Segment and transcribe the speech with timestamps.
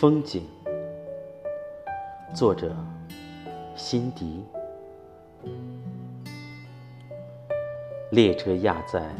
[0.00, 0.44] 风景，
[2.32, 2.72] 作者：
[3.74, 4.44] 辛迪。
[8.12, 9.10] 列车压在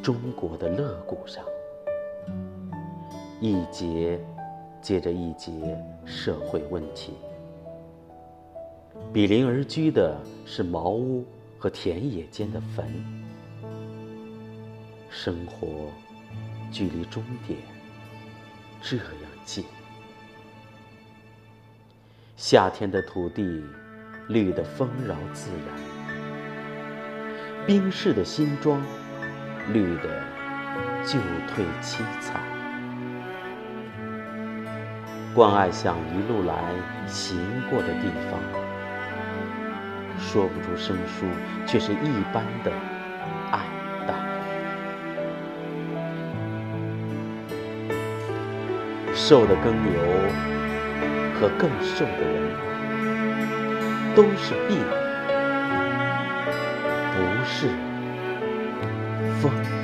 [0.00, 1.44] 中国的肋骨上，
[3.40, 4.24] 一节
[4.80, 5.50] 接着一节
[6.04, 7.14] 社会问题。
[9.12, 10.16] 比邻而居的
[10.46, 11.24] 是茅屋
[11.58, 12.86] 和田野间的坟，
[15.08, 15.66] 生活
[16.70, 17.58] 距离终点
[18.80, 19.04] 这样
[19.44, 19.64] 近。
[22.42, 23.62] 夏天的土地
[24.28, 25.76] 绿得丰饶自然，
[27.66, 28.82] 冰释的新装
[29.74, 30.08] 绿得
[31.04, 31.18] 旧
[31.48, 32.40] 退凄惨。
[35.34, 36.54] 关爱想一路来
[37.06, 38.40] 行过的地方，
[40.18, 41.26] 说不出生疏，
[41.66, 42.72] 却是一般的
[43.50, 43.66] 爱
[44.08, 44.14] 戴。
[49.14, 50.59] 瘦的耕牛。
[51.40, 52.54] 和更瘦的人，
[54.14, 54.76] 都是病，
[57.14, 57.68] 不是
[59.40, 59.79] 风。